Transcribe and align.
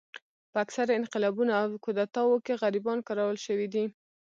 په 0.51 0.57
اکثره 0.65 0.91
انقلابونو 0.99 1.51
او 1.61 1.67
کودتاوو 1.83 2.43
کې 2.45 2.59
غریبان 2.61 2.99
کارول 3.07 3.37
شوي 3.45 3.67
دي. 3.73 3.85